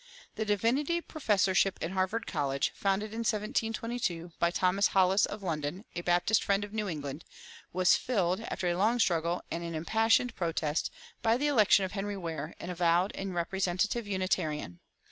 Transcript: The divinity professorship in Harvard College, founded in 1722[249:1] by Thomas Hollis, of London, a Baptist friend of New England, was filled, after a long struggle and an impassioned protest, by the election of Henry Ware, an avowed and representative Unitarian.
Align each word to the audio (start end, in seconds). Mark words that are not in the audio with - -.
The 0.33 0.45
divinity 0.45 0.99
professorship 0.99 1.77
in 1.79 1.91
Harvard 1.91 2.25
College, 2.25 2.71
founded 2.73 3.13
in 3.13 3.21
1722[249:1] 3.21 4.31
by 4.39 4.49
Thomas 4.49 4.87
Hollis, 4.87 5.27
of 5.27 5.43
London, 5.43 5.85
a 5.95 6.01
Baptist 6.01 6.43
friend 6.43 6.63
of 6.63 6.73
New 6.73 6.89
England, 6.89 7.23
was 7.71 7.93
filled, 7.95 8.39
after 8.41 8.67
a 8.67 8.75
long 8.75 8.97
struggle 8.97 9.43
and 9.51 9.63
an 9.63 9.75
impassioned 9.75 10.33
protest, 10.33 10.89
by 11.21 11.37
the 11.37 11.45
election 11.45 11.85
of 11.85 11.91
Henry 11.91 12.17
Ware, 12.17 12.55
an 12.59 12.71
avowed 12.71 13.11
and 13.13 13.35
representative 13.35 14.07
Unitarian. 14.07 14.79